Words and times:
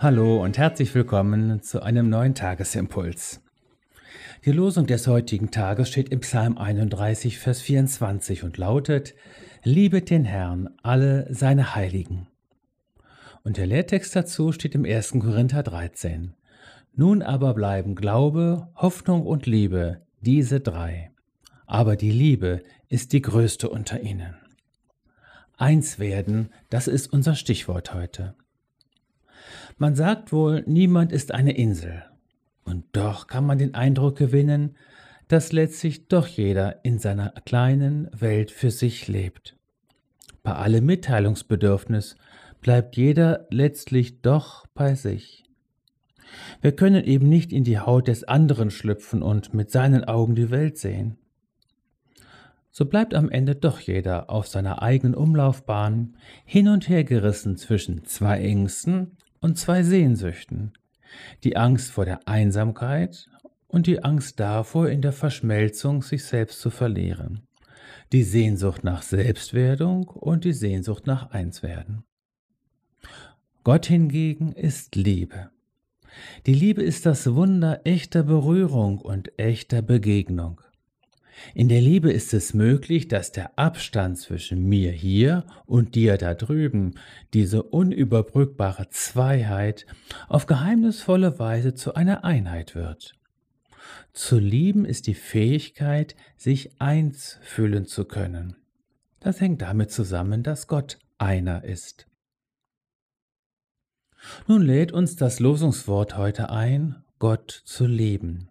Hallo 0.00 0.44
und 0.44 0.58
herzlich 0.58 0.94
willkommen 0.94 1.60
zu 1.60 1.82
einem 1.82 2.08
neuen 2.08 2.36
Tagesimpuls. 2.36 3.40
Die 4.44 4.52
Losung 4.52 4.86
des 4.86 5.08
heutigen 5.08 5.50
Tages 5.50 5.88
steht 5.88 6.10
im 6.10 6.20
Psalm 6.20 6.56
31, 6.56 7.40
Vers 7.40 7.60
24 7.62 8.44
und 8.44 8.58
lautet, 8.58 9.16
Liebet 9.64 10.10
den 10.10 10.24
Herrn, 10.24 10.70
alle 10.84 11.26
seine 11.34 11.74
Heiligen. 11.74 12.28
Und 13.42 13.56
der 13.56 13.66
Lehrtext 13.66 14.14
dazu 14.14 14.52
steht 14.52 14.76
im 14.76 14.84
1. 14.84 15.14
Korinther 15.18 15.64
13. 15.64 16.32
Nun 16.94 17.20
aber 17.20 17.52
bleiben 17.54 17.96
Glaube, 17.96 18.68
Hoffnung 18.76 19.26
und 19.26 19.46
Liebe, 19.46 20.02
diese 20.20 20.60
drei. 20.60 21.10
Aber 21.66 21.96
die 21.96 22.12
Liebe 22.12 22.62
ist 22.88 23.12
die 23.12 23.20
größte 23.20 23.68
unter 23.68 24.00
ihnen. 24.00 24.36
Eins 25.56 25.98
werden, 25.98 26.50
das 26.70 26.86
ist 26.86 27.12
unser 27.12 27.34
Stichwort 27.34 27.94
heute. 27.94 28.36
Man 29.78 29.94
sagt 29.94 30.32
wohl, 30.32 30.64
niemand 30.66 31.12
ist 31.12 31.32
eine 31.32 31.56
Insel. 31.56 32.02
Und 32.64 32.84
doch 32.92 33.28
kann 33.28 33.46
man 33.46 33.58
den 33.58 33.74
Eindruck 33.74 34.16
gewinnen, 34.16 34.76
dass 35.28 35.52
letztlich 35.52 36.08
doch 36.08 36.26
jeder 36.26 36.84
in 36.84 36.98
seiner 36.98 37.30
kleinen 37.44 38.08
Welt 38.12 38.50
für 38.50 38.72
sich 38.72 39.06
lebt. 39.06 39.56
Bei 40.42 40.54
allem 40.54 40.84
Mitteilungsbedürfnis 40.84 42.16
bleibt 42.60 42.96
jeder 42.96 43.46
letztlich 43.50 44.20
doch 44.20 44.66
bei 44.74 44.96
sich. 44.96 45.44
Wir 46.60 46.72
können 46.72 47.04
eben 47.04 47.28
nicht 47.28 47.52
in 47.52 47.62
die 47.62 47.78
Haut 47.78 48.08
des 48.08 48.24
anderen 48.24 48.70
schlüpfen 48.70 49.22
und 49.22 49.54
mit 49.54 49.70
seinen 49.70 50.04
Augen 50.04 50.34
die 50.34 50.50
Welt 50.50 50.76
sehen. 50.76 51.18
So 52.72 52.84
bleibt 52.84 53.14
am 53.14 53.30
Ende 53.30 53.54
doch 53.54 53.78
jeder 53.78 54.28
auf 54.28 54.48
seiner 54.48 54.82
eigenen 54.82 55.14
Umlaufbahn 55.14 56.16
hin 56.44 56.68
und 56.68 56.88
her 56.88 57.04
gerissen 57.04 57.56
zwischen 57.56 58.04
zwei 58.04 58.40
Ängsten 58.40 59.16
und 59.40 59.58
zwei 59.58 59.82
Sehnsüchten. 59.82 60.72
Die 61.44 61.56
Angst 61.56 61.90
vor 61.90 62.04
der 62.04 62.26
Einsamkeit 62.28 63.28
und 63.66 63.86
die 63.86 64.02
Angst 64.02 64.40
davor, 64.40 64.88
in 64.88 65.02
der 65.02 65.12
Verschmelzung 65.12 66.02
sich 66.02 66.24
selbst 66.24 66.60
zu 66.60 66.70
verlieren. 66.70 67.46
Die 68.12 68.22
Sehnsucht 68.22 68.84
nach 68.84 69.02
Selbstwerdung 69.02 70.08
und 70.08 70.44
die 70.44 70.52
Sehnsucht 70.52 71.06
nach 71.06 71.30
Einswerden. 71.30 72.04
Gott 73.64 73.86
hingegen 73.86 74.52
ist 74.52 74.96
Liebe. 74.96 75.50
Die 76.46 76.54
Liebe 76.54 76.82
ist 76.82 77.04
das 77.06 77.34
Wunder 77.34 77.82
echter 77.84 78.22
Berührung 78.22 78.98
und 78.98 79.38
echter 79.38 79.82
Begegnung. 79.82 80.60
In 81.54 81.68
der 81.68 81.80
Liebe 81.80 82.12
ist 82.12 82.34
es 82.34 82.54
möglich, 82.54 83.08
dass 83.08 83.32
der 83.32 83.58
Abstand 83.58 84.18
zwischen 84.18 84.68
mir 84.68 84.92
hier 84.92 85.44
und 85.66 85.94
dir 85.94 86.16
da 86.16 86.34
drüben, 86.34 86.94
diese 87.34 87.62
unüberbrückbare 87.62 88.88
Zweiheit, 88.90 89.86
auf 90.28 90.46
geheimnisvolle 90.46 91.38
Weise 91.38 91.74
zu 91.74 91.94
einer 91.94 92.24
Einheit 92.24 92.74
wird. 92.74 93.14
Zu 94.12 94.38
lieben 94.38 94.84
ist 94.84 95.06
die 95.06 95.14
Fähigkeit, 95.14 96.16
sich 96.36 96.80
eins 96.80 97.38
fühlen 97.42 97.86
zu 97.86 98.04
können. 98.04 98.56
Das 99.20 99.40
hängt 99.40 99.62
damit 99.62 99.90
zusammen, 99.90 100.42
dass 100.42 100.66
Gott 100.66 100.98
einer 101.18 101.64
ist. 101.64 102.06
Nun 104.46 104.62
lädt 104.62 104.92
uns 104.92 105.16
das 105.16 105.40
Losungswort 105.40 106.16
heute 106.16 106.50
ein, 106.50 107.04
Gott 107.18 107.50
zu 107.50 107.86
lieben. 107.86 108.48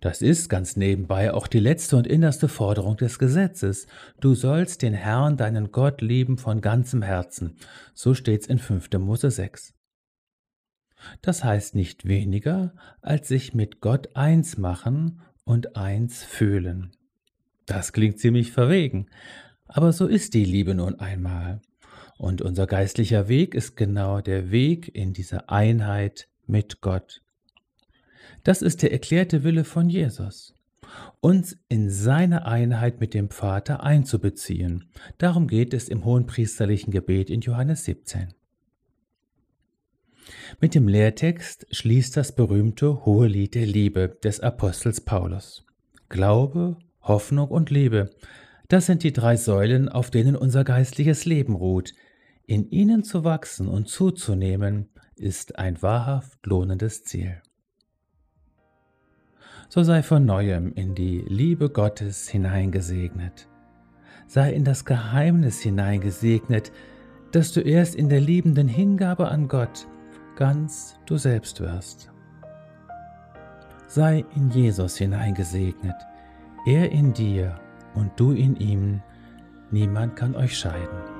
Das 0.00 0.22
ist 0.22 0.48
ganz 0.48 0.76
nebenbei 0.76 1.32
auch 1.32 1.46
die 1.46 1.60
letzte 1.60 1.96
und 1.96 2.06
innerste 2.06 2.48
Forderung 2.48 2.96
des 2.96 3.18
Gesetzes. 3.18 3.86
Du 4.20 4.34
sollst 4.34 4.82
den 4.82 4.94
Herrn, 4.94 5.36
deinen 5.36 5.72
Gott, 5.72 6.00
lieben 6.00 6.38
von 6.38 6.60
ganzem 6.60 7.02
Herzen. 7.02 7.56
So 7.94 8.14
steht's 8.14 8.46
in 8.46 8.58
5. 8.58 8.90
Mose 8.98 9.30
6. 9.30 9.74
Das 11.22 11.44
heißt 11.44 11.74
nicht 11.74 12.06
weniger, 12.06 12.74
als 13.02 13.28
sich 13.28 13.54
mit 13.54 13.80
Gott 13.80 14.16
eins 14.16 14.56
machen 14.56 15.20
und 15.44 15.76
eins 15.76 16.24
fühlen. 16.24 16.92
Das 17.66 17.92
klingt 17.92 18.18
ziemlich 18.18 18.52
verwegen, 18.52 19.06
aber 19.66 19.92
so 19.92 20.06
ist 20.06 20.34
die 20.34 20.44
Liebe 20.44 20.74
nun 20.74 20.98
einmal. 20.98 21.60
Und 22.16 22.42
unser 22.42 22.66
geistlicher 22.66 23.28
Weg 23.28 23.54
ist 23.54 23.76
genau 23.76 24.20
der 24.20 24.50
Weg 24.50 24.94
in 24.94 25.12
diese 25.12 25.48
Einheit 25.48 26.28
mit 26.46 26.80
Gott. 26.80 27.23
Das 28.44 28.60
ist 28.60 28.82
der 28.82 28.92
erklärte 28.92 29.42
Wille 29.42 29.64
von 29.64 29.88
Jesus, 29.88 30.54
uns 31.20 31.56
in 31.68 31.88
seine 31.90 32.46
Einheit 32.46 33.00
mit 33.00 33.14
dem 33.14 33.30
Vater 33.30 33.82
einzubeziehen. 33.82 34.84
Darum 35.18 35.48
geht 35.48 35.72
es 35.72 35.88
im 35.88 36.04
hohenpriesterlichen 36.04 36.92
Gebet 36.92 37.30
in 37.30 37.40
Johannes 37.40 37.84
17. 37.84 38.34
Mit 40.60 40.74
dem 40.74 40.88
Lehrtext 40.88 41.66
schließt 41.70 42.16
das 42.16 42.34
berühmte 42.34 43.04
Hohelied 43.04 43.54
der 43.54 43.66
Liebe 43.66 44.16
des 44.22 44.40
Apostels 44.40 45.00
Paulus. 45.00 45.64
Glaube, 46.08 46.76
Hoffnung 47.02 47.48
und 47.48 47.70
Liebe, 47.70 48.10
das 48.68 48.86
sind 48.86 49.02
die 49.02 49.12
drei 49.12 49.36
Säulen, 49.36 49.88
auf 49.88 50.10
denen 50.10 50.36
unser 50.36 50.64
geistliches 50.64 51.24
Leben 51.24 51.54
ruht. 51.54 51.92
In 52.46 52.70
ihnen 52.70 53.04
zu 53.04 53.24
wachsen 53.24 53.68
und 53.68 53.88
zuzunehmen, 53.88 54.90
ist 55.16 55.58
ein 55.58 55.80
wahrhaft 55.80 56.44
lohnendes 56.46 57.04
Ziel 57.04 57.40
so 59.74 59.82
sei 59.82 60.04
von 60.04 60.24
neuem 60.24 60.72
in 60.76 60.94
die 60.94 61.24
Liebe 61.26 61.68
Gottes 61.68 62.28
hineingesegnet. 62.28 63.48
Sei 64.28 64.52
in 64.52 64.62
das 64.62 64.84
Geheimnis 64.84 65.60
hineingesegnet, 65.62 66.70
dass 67.32 67.52
du 67.52 67.60
erst 67.60 67.96
in 67.96 68.08
der 68.08 68.20
liebenden 68.20 68.68
Hingabe 68.68 69.26
an 69.26 69.48
Gott 69.48 69.88
ganz 70.36 70.94
du 71.06 71.16
selbst 71.16 71.60
wirst. 71.60 72.12
Sei 73.88 74.24
in 74.36 74.48
Jesus 74.50 74.96
hineingesegnet, 74.96 75.96
er 76.66 76.92
in 76.92 77.12
dir 77.12 77.58
und 77.96 78.12
du 78.14 78.30
in 78.30 78.54
ihm, 78.54 79.02
niemand 79.72 80.14
kann 80.14 80.36
euch 80.36 80.56
scheiden. 80.56 81.13